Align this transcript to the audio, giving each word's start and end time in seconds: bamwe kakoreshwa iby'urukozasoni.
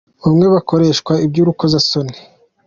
bamwe 0.21 0.45
kakoreshwa 0.53 1.13
iby'urukozasoni. 1.25 2.15